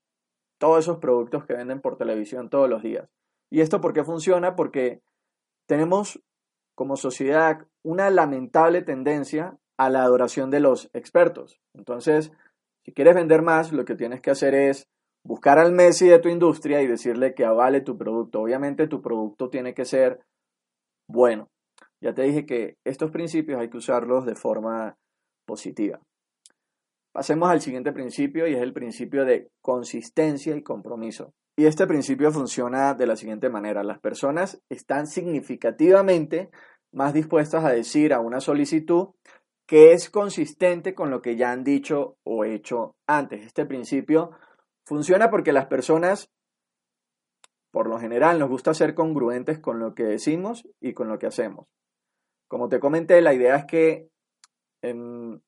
todos 0.59 0.81
esos 0.85 0.99
productos 0.99 1.45
que 1.45 1.55
venden 1.55 1.81
por 1.81 1.97
televisión 1.97 2.51
todos 2.51 2.69
los 2.69 2.83
días. 2.83 3.09
¿Y 3.51 3.61
esto 3.61 3.81
por 3.81 3.93
qué 3.93 4.05
funciona? 4.05 4.57
Porque 4.57 5.01
tenemos 5.67 6.21
como 6.75 6.97
sociedad 6.97 7.67
una 7.83 8.11
lamentable 8.11 8.83
tendencia 8.83 9.59
a 9.77 9.91
la 9.91 10.03
adoración 10.03 10.51
de 10.51 10.61
los 10.61 10.91
expertos. 10.93 11.61
Entonces, 11.75 12.33
si 12.85 12.93
quieres 12.93 13.15
vender 13.15 13.43
más, 13.43 13.73
lo 13.73 13.85
que 13.85 13.95
tienes 13.95 14.21
que 14.21 14.31
hacer 14.31 14.55
es 14.55 14.89
buscar 15.29 15.59
al 15.59 15.73
Messi 15.73 16.09
de 16.09 16.21
tu 16.21 16.31
industria 16.31 16.81
y 16.81 16.87
decirle 16.87 17.35
que 17.35 17.45
avale 17.45 17.83
tu 17.83 17.99
producto. 17.99 18.41
Obviamente 18.41 18.89
tu 18.89 19.03
producto 19.03 19.51
tiene 19.51 19.75
que 19.75 19.85
ser 19.85 20.21
bueno. 21.07 21.51
Ya 22.01 22.15
te 22.15 22.23
dije 22.23 22.47
que 22.47 22.79
estos 22.83 23.11
principios 23.11 23.61
hay 23.61 23.69
que 23.69 23.77
usarlos 23.77 24.25
de 24.25 24.35
forma 24.35 24.97
positiva. 25.47 26.01
Pasemos 27.13 27.51
al 27.51 27.61
siguiente 27.61 27.93
principio 27.93 28.47
y 28.47 28.55
es 28.55 28.63
el 28.63 28.73
principio 28.73 29.27
de 29.27 29.51
consistencia 29.61 30.57
y 30.57 30.63
compromiso. 30.63 31.35
Y 31.59 31.67
este 31.67 31.87
principio 31.87 32.31
funciona 32.31 32.95
de 32.95 33.07
la 33.07 33.17
siguiente 33.17 33.51
manera. 33.51 33.83
Las 33.83 34.01
personas 34.01 34.63
están 34.71 35.07
significativamente 35.07 36.49
más 36.91 37.13
dispuestas 37.13 37.67
a 37.67 37.73
decir 37.73 38.15
a 38.15 38.21
una 38.21 38.41
solicitud 38.41 39.09
que 39.67 39.93
es 39.93 40.09
consistente 40.09 40.95
con 40.95 41.11
lo 41.11 41.21
que 41.21 41.37
ya 41.37 41.53
han 41.53 41.65
dicho 41.65 42.17
o 42.25 42.47
hecho 42.47 42.95
antes. 43.07 43.45
Este 43.45 43.67
principio 43.67 44.31
Funciona 44.89 45.29
porque 45.29 45.53
las 45.53 45.67
personas, 45.67 46.31
por 47.71 47.91
lo 47.91 47.99
general, 47.99 48.39
nos 48.39 48.49
gusta 48.49 48.73
ser 48.73 48.95
congruentes 48.95 49.59
con 49.59 49.81
lo 49.81 49.95
que 49.95 50.05
decimos 50.05 50.67
y 50.81 50.95
con 50.95 51.11
lo 51.11 51.19
que 51.19 51.27
hacemos. 51.27 51.67
Como 52.49 52.71
te 52.71 52.81
comenté, 52.81 53.21
la 53.21 53.35
idea 53.35 53.57
es 53.57 53.67
que 53.67 54.09
em, 54.81 55.39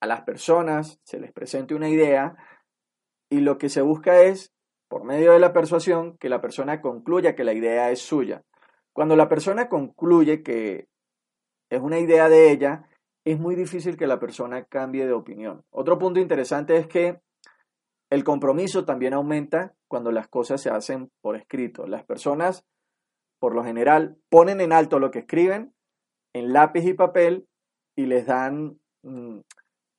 a 0.00 0.06
las 0.08 0.22
personas 0.22 0.98
se 1.04 1.20
les 1.20 1.30
presente 1.30 1.76
una 1.76 1.88
idea 1.88 2.34
y 3.30 3.38
lo 3.38 3.56
que 3.56 3.68
se 3.68 3.82
busca 3.82 4.22
es, 4.22 4.52
por 4.88 5.04
medio 5.04 5.30
de 5.30 5.38
la 5.38 5.52
persuasión, 5.52 6.18
que 6.18 6.28
la 6.28 6.40
persona 6.40 6.80
concluya 6.80 7.36
que 7.36 7.44
la 7.44 7.52
idea 7.52 7.92
es 7.92 8.00
suya. 8.00 8.42
Cuando 8.92 9.14
la 9.14 9.28
persona 9.28 9.68
concluye 9.68 10.42
que 10.42 10.88
es 11.70 11.80
una 11.80 12.00
idea 12.00 12.28
de 12.28 12.50
ella, 12.50 12.88
es 13.24 13.38
muy 13.38 13.54
difícil 13.54 13.96
que 13.96 14.08
la 14.08 14.18
persona 14.18 14.64
cambie 14.64 15.06
de 15.06 15.12
opinión. 15.12 15.62
Otro 15.70 16.00
punto 16.00 16.18
interesante 16.18 16.76
es 16.76 16.88
que 16.88 17.20
el 18.10 18.24
compromiso 18.24 18.84
también 18.84 19.14
aumenta 19.14 19.74
cuando 19.86 20.10
las 20.12 20.28
cosas 20.28 20.60
se 20.60 20.70
hacen 20.70 21.10
por 21.20 21.36
escrito. 21.36 21.86
Las 21.86 22.04
personas, 22.04 22.64
por 23.38 23.54
lo 23.54 23.62
general, 23.62 24.16
ponen 24.30 24.60
en 24.60 24.72
alto 24.72 24.98
lo 24.98 25.10
que 25.10 25.20
escriben 25.20 25.74
en 26.34 26.52
lápiz 26.52 26.84
y 26.84 26.94
papel 26.94 27.46
y 27.96 28.06
les 28.06 28.26
dan 28.26 28.78
mm, 29.02 29.40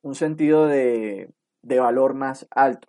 un 0.03 0.15
sentido 0.15 0.67
de, 0.67 1.33
valor 1.63 2.13
más 2.13 2.47
alto. 2.51 2.87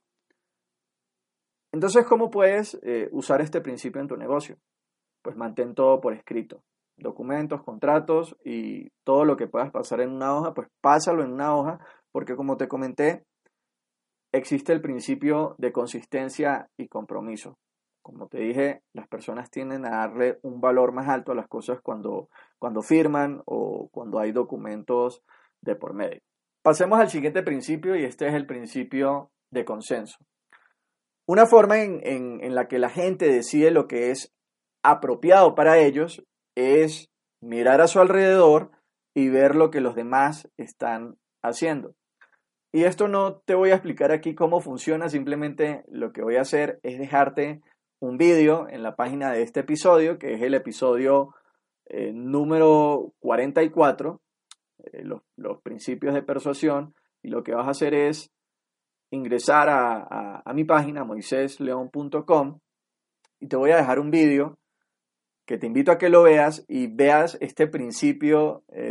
Entonces, 1.72 2.06
¿cómo 2.06 2.30
puedes 2.30 2.78
eh, 2.82 3.08
usar 3.12 3.40
este 3.40 3.60
principio 3.60 4.00
en 4.00 4.08
tu 4.08 4.16
negocio? 4.16 4.56
Pues 5.22 5.36
mantén 5.36 5.74
todo 5.74 6.00
por 6.00 6.14
escrito. 6.14 6.62
Documentos, 6.96 7.62
contratos 7.62 8.36
y 8.44 8.90
todo 9.04 9.24
lo 9.24 9.36
que 9.36 9.46
puedas 9.46 9.70
pasar 9.70 10.00
en 10.00 10.10
una 10.10 10.36
hoja, 10.36 10.54
pues 10.54 10.68
pásalo 10.80 11.22
en 11.22 11.32
una 11.32 11.56
hoja, 11.56 11.78
porque 12.12 12.36
como 12.36 12.56
te 12.56 12.68
comenté, 12.68 13.24
existe 14.32 14.72
el 14.72 14.80
principio 14.80 15.54
de 15.58 15.72
consistencia 15.72 16.68
y 16.76 16.88
compromiso. 16.88 17.58
Como 18.02 18.28
te 18.28 18.38
dije, 18.38 18.82
las 18.94 19.06
personas 19.08 19.50
tienden 19.50 19.84
a 19.84 19.90
darle 19.90 20.38
un 20.42 20.60
valor 20.60 20.92
más 20.92 21.08
alto 21.08 21.32
a 21.32 21.34
las 21.34 21.48
cosas 21.48 21.80
cuando, 21.82 22.28
cuando 22.58 22.82
firman 22.82 23.42
o 23.44 23.88
cuando 23.92 24.18
hay 24.18 24.32
documentos 24.32 25.22
de 25.60 25.76
por 25.76 25.94
medio. 25.94 26.20
Pasemos 26.62 26.98
al 26.98 27.10
siguiente 27.10 27.42
principio 27.42 27.96
y 27.96 28.04
este 28.04 28.28
es 28.28 28.34
el 28.34 28.46
principio 28.46 29.30
de 29.50 29.64
consenso. 29.64 30.18
Una 31.26 31.46
forma 31.46 31.82
en, 31.82 32.00
en 32.02 32.54
la 32.54 32.68
que 32.68 32.78
la 32.78 32.88
gente 32.88 33.30
decide 33.30 33.70
lo 33.70 33.86
que 33.86 34.10
es 34.10 34.32
apropiado 34.82 35.54
para 35.54 35.78
ellos 35.78 36.24
es 36.56 37.10
mirar 37.40 37.80
a 37.80 37.86
su 37.86 38.00
alrededor 38.00 38.70
y 39.14 39.28
ver 39.28 39.54
lo 39.54 39.70
que 39.70 39.80
los 39.80 39.94
demás 39.94 40.48
están 40.56 41.16
haciendo. 41.42 41.94
Y 42.72 42.84
esto 42.84 43.08
no 43.08 43.36
te 43.38 43.54
voy 43.54 43.70
a 43.70 43.74
explicar 43.74 44.12
aquí 44.12 44.34
cómo 44.34 44.60
funciona, 44.60 45.08
simplemente 45.08 45.84
lo 45.88 46.12
que 46.12 46.22
voy 46.22 46.36
a 46.36 46.42
hacer 46.42 46.78
es 46.82 46.98
dejarte 46.98 47.60
un 47.98 48.16
vídeo 48.16 48.68
en 48.68 48.82
la 48.82 48.94
página 48.94 49.32
de 49.32 49.42
este 49.42 49.60
episodio, 49.60 50.18
que 50.18 50.34
es 50.34 50.42
el 50.42 50.54
episodio 50.54 51.34
eh, 51.86 52.12
número 52.12 53.12
44, 53.18 54.20
eh, 54.84 55.04
los, 55.04 55.60
principios 55.62 56.14
de 56.14 56.22
persuasión, 56.22 56.94
y 57.22 57.28
lo 57.28 57.42
que 57.42 57.54
vas 57.54 57.66
a 57.66 57.72
hacer 57.72 57.92
es 57.92 58.30
ingresar 59.10 59.68
a, 59.68 60.40
a, 60.44 60.54
mi 60.54 60.64
página, 60.64 61.02
moisésleón.com, 61.04 62.60
y 63.40 63.48
te 63.48 63.56
voy 63.56 63.72
a 63.72 63.76
dejar 63.76 63.98
un 63.98 64.12
vídeo 64.12 64.58
que 65.44 65.58
te 65.58 65.66
invito 65.66 65.90
a 65.90 65.98
que 65.98 66.08
lo 66.08 66.22
veas 66.22 66.64
y 66.68 66.86
veas 66.86 67.36
este 67.40 67.66
principio 67.66 68.62
eh, 68.68 68.89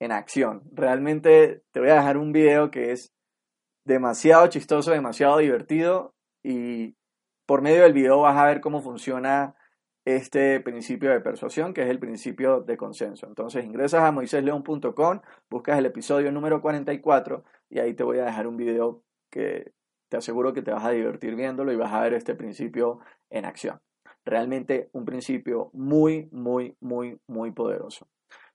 en 0.00 0.12
acción. 0.12 0.62
Realmente 0.72 1.62
te 1.72 1.80
voy 1.80 1.90
a 1.90 1.96
dejar 1.96 2.16
un 2.16 2.32
video 2.32 2.70
que 2.70 2.92
es 2.92 3.12
demasiado 3.84 4.46
chistoso, 4.48 4.90
demasiado 4.90 5.38
divertido 5.38 6.14
y 6.42 6.96
por 7.46 7.62
medio 7.62 7.82
del 7.82 7.92
video 7.92 8.20
vas 8.20 8.36
a 8.36 8.46
ver 8.46 8.60
cómo 8.60 8.80
funciona 8.80 9.54
este 10.04 10.60
principio 10.60 11.10
de 11.10 11.20
persuasión, 11.20 11.72
que 11.72 11.82
es 11.82 11.88
el 11.88 11.98
principio 11.98 12.60
de 12.60 12.76
consenso. 12.76 13.26
Entonces 13.26 13.64
ingresas 13.64 14.02
a 14.02 14.12
moisésleón.com, 14.12 15.20
buscas 15.50 15.78
el 15.78 15.86
episodio 15.86 16.30
número 16.30 16.60
44 16.60 17.44
y 17.70 17.78
ahí 17.78 17.94
te 17.94 18.04
voy 18.04 18.18
a 18.18 18.24
dejar 18.24 18.46
un 18.46 18.56
video 18.56 19.02
que 19.30 19.72
te 20.10 20.18
aseguro 20.18 20.52
que 20.52 20.62
te 20.62 20.70
vas 20.70 20.84
a 20.84 20.90
divertir 20.90 21.34
viéndolo 21.36 21.72
y 21.72 21.76
vas 21.76 21.92
a 21.92 22.00
ver 22.00 22.14
este 22.14 22.34
principio 22.34 23.00
en 23.30 23.46
acción. 23.46 23.80
Realmente 24.24 24.90
un 24.92 25.04
principio 25.04 25.70
muy, 25.72 26.28
muy, 26.32 26.76
muy, 26.80 27.18
muy 27.26 27.50
poderoso. 27.52 28.06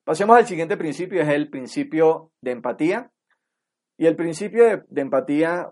Pasemos 0.09 0.37
al 0.37 0.47
siguiente 0.47 0.75
principio, 0.75 1.21
es 1.21 1.29
el 1.29 1.51
principio 1.51 2.31
de 2.41 2.49
empatía. 2.49 3.11
Y 3.95 4.07
el 4.07 4.15
principio 4.15 4.83
de, 4.89 5.01
empatía 5.01 5.69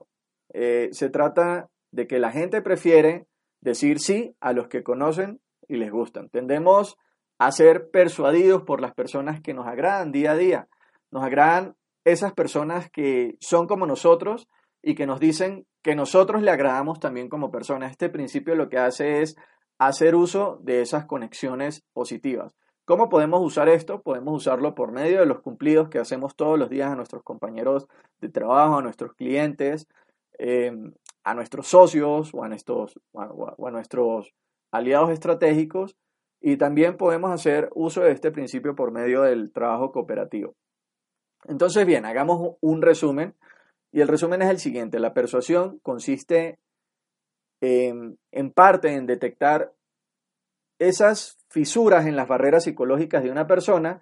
eh, 0.54 0.90
se 0.92 1.10
trata 1.10 1.72
de 1.92 2.06
que 2.06 2.20
la 2.20 2.30
gente 2.30 2.62
prefiere 2.62 3.26
decir 3.62 4.00
sí 4.00 4.36
a 4.40 4.54
los 4.54 4.68
que 4.68 4.84
conocen 4.84 5.42
y 5.68 5.78
les 5.78 5.90
gustan. 5.90 6.30
Tendemos 6.30 6.98
a 7.40 7.52
ser 7.52 7.90
persuadidos 7.90 8.62
por 8.62 8.80
las 8.80 8.94
personas 8.94 9.42
que 9.42 9.56
nos 9.56 9.66
agradan 9.66 10.12
día 10.12 10.34
a 10.34 10.38
día. 10.38 10.68
Nos 11.10 11.24
agradan 11.24 11.76
esas 12.06 12.32
personas 12.34 12.92
que 12.92 13.38
son 13.40 13.66
como 13.66 13.88
nosotros 13.88 14.48
y 14.84 14.94
que 14.94 15.08
nos 15.08 15.20
dicen 15.20 15.66
que 15.82 15.96
nosotros 15.96 16.44
le 16.44 16.52
agradamos 16.52 17.00
también 17.00 17.28
como 17.28 17.50
personas. 17.50 17.90
Este 17.90 18.10
principio 18.10 18.54
lo 18.54 18.70
que 18.70 18.78
hace 18.78 19.24
es 19.24 19.36
hacer 19.80 20.14
uso 20.14 20.60
de 20.62 20.84
esas 20.84 21.08
conexiones 21.08 21.84
positivas. 21.92 22.54
¿Cómo 22.88 23.10
podemos 23.10 23.42
usar 23.46 23.68
esto? 23.68 24.02
Podemos 24.02 24.34
usarlo 24.34 24.74
por 24.74 24.94
medio 24.94 25.20
de 25.20 25.26
los 25.26 25.42
cumplidos 25.42 25.90
que 25.90 26.00
hacemos 26.00 26.38
todos 26.38 26.58
los 26.58 26.70
días 26.70 26.90
a 26.90 26.96
nuestros 26.96 27.22
compañeros 27.22 27.86
de 28.22 28.30
trabajo, 28.30 28.78
a 28.78 28.82
nuestros 28.82 29.14
clientes, 29.14 29.90
eh, 30.40 30.72
a 31.26 31.34
nuestros 31.34 31.68
socios 31.68 32.34
o 32.34 32.46
a, 32.46 32.48
nuestros, 32.48 34.34
aliados 34.72 35.10
estratégicos. 35.10 35.98
Y 36.40 36.56
también 36.56 36.96
podemos 36.96 37.30
hacer 37.32 37.70
uso 37.76 38.04
de 38.04 38.12
este 38.12 38.32
principio 38.32 38.74
por 38.74 38.92
medio 38.92 39.24
del 39.24 39.52
trabajo 39.52 39.92
cooperativo. 39.92 40.56
Entonces, 41.44 41.86
bien, 41.86 42.06
hagamos 42.06 42.56
un 42.62 42.82
resumen. 42.82 43.36
Y 43.92 44.00
el 44.00 44.08
resumen 44.08 44.42
es 44.44 44.50
el 44.50 44.60
siguiente. 44.60 45.02
La 45.02 45.14
persuasión 45.14 45.80
consiste 45.80 46.58
en 47.60 48.52
parte 48.56 48.94
en 48.94 49.08
detectar 49.08 49.74
esas 50.80 51.37
fisuras 51.50 52.06
en 52.06 52.16
las 52.16 52.28
barreras 52.28 52.64
psicológicas 52.64 53.24
de 53.24 53.32
una 53.32 53.48
persona 53.48 54.02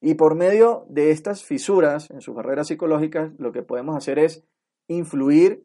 y 0.00 0.14
por 0.14 0.34
medio 0.34 0.86
de 0.88 1.10
estas 1.10 1.44
fisuras 1.44 2.10
en 2.10 2.20
sus 2.20 2.34
barreras 2.34 2.68
psicológicas 2.68 3.32
lo 3.38 3.52
que 3.52 3.62
podemos 3.62 3.96
hacer 3.96 4.18
es 4.18 4.44
influir 4.88 5.64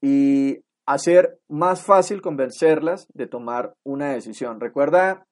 y 0.00 0.60
hacer 0.86 1.40
más 1.48 1.82
fácil 1.82 2.22
convencerlas 2.22 3.08
de 3.12 3.26
tomar 3.26 3.74
una 3.84 4.12
decisión. 4.12 4.60
Recuerda 4.60 5.26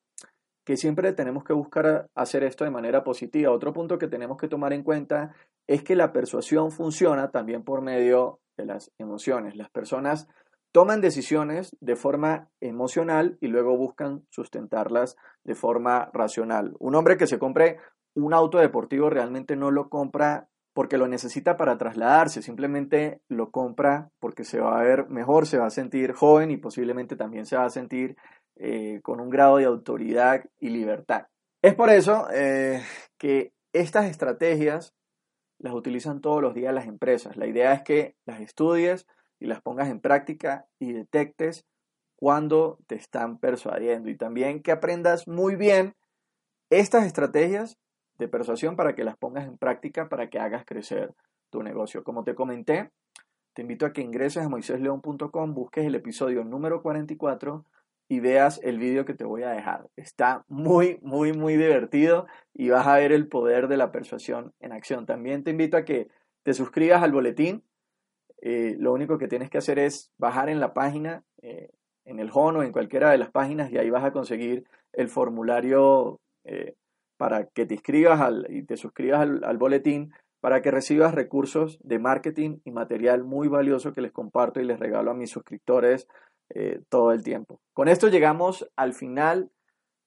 que 0.64 0.76
siempre 0.76 1.12
tenemos 1.12 1.44
que 1.44 1.52
buscar 1.52 2.08
hacer 2.14 2.42
esto 2.42 2.64
de 2.64 2.70
manera 2.70 3.04
positiva. 3.04 3.52
Otro 3.52 3.72
punto 3.72 3.98
que 3.98 4.08
tenemos 4.08 4.36
que 4.36 4.48
tomar 4.48 4.72
en 4.72 4.82
cuenta 4.82 5.34
es 5.68 5.82
que 5.82 5.94
la 5.94 6.12
persuasión 6.12 6.72
funciona 6.72 7.30
también 7.30 7.62
por 7.62 7.82
medio 7.82 8.40
de 8.56 8.66
las 8.66 8.90
emociones. 8.98 9.56
Las 9.56 9.70
personas 9.70 10.26
toman 10.74 11.00
decisiones 11.00 11.76
de 11.78 11.94
forma 11.94 12.50
emocional 12.60 13.38
y 13.40 13.46
luego 13.46 13.76
buscan 13.76 14.26
sustentarlas 14.28 15.16
de 15.44 15.54
forma 15.54 16.10
racional. 16.12 16.74
Un 16.80 16.96
hombre 16.96 17.16
que 17.16 17.28
se 17.28 17.38
compre 17.38 17.78
un 18.16 18.34
auto 18.34 18.58
deportivo 18.58 19.08
realmente 19.08 19.54
no 19.54 19.70
lo 19.70 19.88
compra 19.88 20.48
porque 20.72 20.98
lo 20.98 21.06
necesita 21.06 21.56
para 21.56 21.78
trasladarse, 21.78 22.42
simplemente 22.42 23.20
lo 23.28 23.52
compra 23.52 24.10
porque 24.18 24.42
se 24.42 24.58
va 24.58 24.80
a 24.80 24.82
ver 24.82 25.08
mejor, 25.08 25.46
se 25.46 25.58
va 25.58 25.66
a 25.66 25.70
sentir 25.70 26.12
joven 26.12 26.50
y 26.50 26.56
posiblemente 26.56 27.14
también 27.14 27.46
se 27.46 27.56
va 27.56 27.66
a 27.66 27.70
sentir 27.70 28.16
eh, 28.56 28.98
con 29.04 29.20
un 29.20 29.30
grado 29.30 29.58
de 29.58 29.66
autoridad 29.66 30.42
y 30.58 30.70
libertad. 30.70 31.28
Es 31.62 31.76
por 31.76 31.90
eso 31.90 32.26
eh, 32.34 32.82
que 33.16 33.52
estas 33.72 34.06
estrategias 34.06 34.92
las 35.60 35.72
utilizan 35.72 36.20
todos 36.20 36.42
los 36.42 36.52
días 36.52 36.74
las 36.74 36.88
empresas. 36.88 37.36
La 37.36 37.46
idea 37.46 37.72
es 37.74 37.82
que 37.82 38.16
las 38.26 38.40
estudies, 38.40 39.06
y 39.44 39.46
las 39.46 39.60
pongas 39.60 39.90
en 39.90 40.00
práctica 40.00 40.66
y 40.78 40.94
detectes 40.94 41.66
cuando 42.16 42.78
te 42.86 42.94
están 42.94 43.38
persuadiendo 43.38 44.08
y 44.08 44.16
también 44.16 44.62
que 44.62 44.72
aprendas 44.72 45.28
muy 45.28 45.54
bien 45.54 45.94
estas 46.70 47.04
estrategias 47.04 47.76
de 48.18 48.26
persuasión 48.26 48.74
para 48.74 48.94
que 48.94 49.04
las 49.04 49.18
pongas 49.18 49.46
en 49.46 49.58
práctica 49.58 50.08
para 50.08 50.30
que 50.30 50.38
hagas 50.38 50.64
crecer 50.64 51.12
tu 51.50 51.62
negocio. 51.62 52.04
Como 52.04 52.24
te 52.24 52.34
comenté, 52.34 52.90
te 53.52 53.60
invito 53.60 53.84
a 53.84 53.92
que 53.92 54.00
ingreses 54.00 54.44
a 54.44 54.48
moisésleón.com, 54.48 55.54
busques 55.54 55.84
el 55.84 55.94
episodio 55.94 56.42
número 56.42 56.80
44 56.80 57.66
y 58.08 58.20
veas 58.20 58.60
el 58.62 58.78
vídeo 58.78 59.04
que 59.04 59.12
te 59.12 59.24
voy 59.24 59.42
a 59.42 59.50
dejar. 59.50 59.90
Está 59.96 60.46
muy, 60.48 60.98
muy, 61.02 61.34
muy 61.34 61.58
divertido 61.58 62.26
y 62.54 62.70
vas 62.70 62.86
a 62.86 62.96
ver 62.96 63.12
el 63.12 63.28
poder 63.28 63.68
de 63.68 63.76
la 63.76 63.92
persuasión 63.92 64.54
en 64.60 64.72
acción. 64.72 65.04
También 65.04 65.44
te 65.44 65.50
invito 65.50 65.76
a 65.76 65.84
que 65.84 66.08
te 66.44 66.54
suscribas 66.54 67.02
al 67.02 67.12
boletín 67.12 67.62
eh, 68.46 68.76
lo 68.78 68.92
único 68.92 69.16
que 69.16 69.26
tienes 69.26 69.48
que 69.48 69.56
hacer 69.56 69.78
es 69.78 70.12
bajar 70.18 70.50
en 70.50 70.60
la 70.60 70.74
página, 70.74 71.24
eh, 71.40 71.70
en 72.04 72.20
el 72.20 72.28
home 72.30 72.58
o 72.58 72.62
en 72.62 72.72
cualquiera 72.72 73.10
de 73.10 73.16
las 73.16 73.30
páginas 73.30 73.72
y 73.72 73.78
ahí 73.78 73.88
vas 73.88 74.04
a 74.04 74.12
conseguir 74.12 74.64
el 74.92 75.08
formulario 75.08 76.20
eh, 76.44 76.74
para 77.16 77.46
que 77.46 77.64
te 77.64 77.72
inscribas 77.72 78.20
y 78.50 78.64
te 78.64 78.76
suscribas 78.76 79.22
al, 79.22 79.56
boletín 79.56 80.12
para 80.42 80.60
que 80.60 80.70
recibas 80.70 81.14
recursos 81.14 81.78
de 81.82 81.98
marketing 81.98 82.58
y 82.66 82.70
material 82.70 83.24
muy 83.24 83.48
valioso 83.48 83.94
que 83.94 84.02
les 84.02 84.12
comparto 84.12 84.60
y 84.60 84.66
les 84.66 84.78
regalo 84.78 85.10
a 85.10 85.14
mis 85.14 85.30
suscriptores 85.30 86.06
todo 86.90 87.12
el 87.12 87.22
tiempo. 87.22 87.60
Con 87.72 87.88
esto 87.88 88.08
llegamos 88.08 88.70
al 88.76 88.92
final 88.92 89.50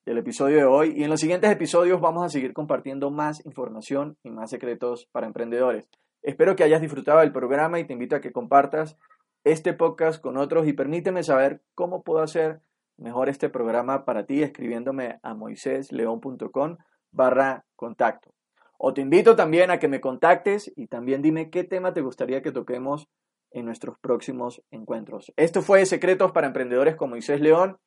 del 0.06 0.20
episodio 0.20 0.58
de 0.58 0.66
hoy 0.66 0.94
y 0.96 1.04
en 1.04 1.10
los 1.10 1.20
siguientes 1.20 1.50
episodios 1.50 2.00
vamos 2.00 2.24
a 2.24 2.30
seguir 2.30 2.54
compartiendo 2.54 3.10
más 3.10 3.44
información 3.48 4.16
y 4.24 4.30
más 4.30 4.52
secretos 4.52 5.08
para 5.12 5.26
emprendedores. 5.26 5.86
Espero 6.28 6.58
que 6.58 6.66
hayas 6.66 6.82
disfrutado 6.82 7.22
del 7.22 7.32
programa 7.32 7.80
y 7.80 7.86
te 7.86 7.94
invito 7.94 8.14
a 8.14 8.20
que 8.20 8.34
compartas 8.34 8.98
este 9.46 9.72
podcast 9.72 10.22
con 10.22 10.36
otros 10.36 10.68
y 10.68 10.74
permíteme 10.74 11.24
saber 11.24 11.62
cómo 11.74 12.04
puedo 12.04 12.22
hacer 12.22 12.60
mejor 12.98 13.30
este 13.30 13.48
programa 13.48 14.04
para 14.04 14.26
ti 14.26 14.44
escribiéndome 14.44 15.22
a 15.24 15.34
moisésleón.com 15.34 16.76
barra 17.14 17.64
contacto. 17.78 18.34
O 18.78 18.94
te 18.94 19.00
invito 19.00 19.38
también 19.38 19.72
a 19.72 19.80
que 19.80 19.88
me 19.88 20.02
contactes 20.02 20.70
y 20.76 20.88
también 20.88 21.22
dime 21.22 21.50
qué 21.50 21.64
tema 21.64 21.94
te 21.94 22.02
gustaría 22.02 22.42
que 22.42 22.52
toquemos 22.52 23.08
en 23.52 23.64
nuestros 23.64 23.98
próximos 23.98 24.62
encuentros. 24.70 25.32
Esto 25.38 25.62
fue 25.62 25.86
Secretos 25.86 26.34
para 26.34 26.48
Emprendedores 26.48 26.98
con 26.98 27.10
Moisés 27.10 27.40
León. 27.40 27.78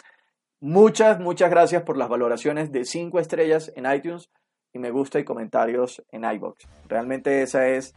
Muchas, 0.61 1.20
muchas 1.20 1.50
gracias 1.50 1.83
por 1.83 1.98
las 1.98 2.09
valoraciones 2.09 2.72
de 2.72 2.87
5 2.87 3.18
estrellas 3.18 3.70
en 3.76 3.85
iTunes 3.85 4.31
y 4.72 4.79
me 4.79 4.90
gusta 4.90 5.18
y 5.18 5.24
comentarios 5.24 6.03
en 6.11 6.24
iBox. 6.24 6.66
Realmente 6.88 7.42
esa 7.42 7.68
es 7.68 7.94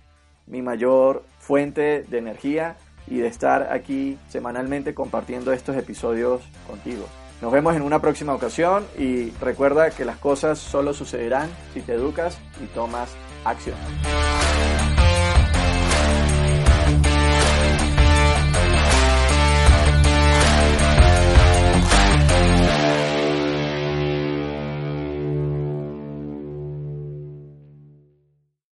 mi 0.47 0.61
mayor 0.61 1.23
fuente 1.39 2.03
de 2.03 2.17
energía 2.17 2.75
y 3.07 3.17
de 3.17 3.27
estar 3.27 3.71
aquí 3.71 4.17
semanalmente 4.29 4.93
compartiendo 4.93 5.51
estos 5.51 5.75
episodios 5.75 6.41
contigo. 6.67 7.05
Nos 7.41 7.51
vemos 7.51 7.75
en 7.75 7.81
una 7.81 7.99
próxima 7.99 8.33
ocasión 8.33 8.85
y 8.97 9.31
recuerda 9.41 9.91
que 9.91 10.05
las 10.05 10.17
cosas 10.17 10.59
solo 10.59 10.93
sucederán 10.93 11.49
si 11.73 11.81
te 11.81 11.93
educas 11.93 12.37
y 12.63 12.67
tomas 12.67 13.09
acción. 13.43 13.75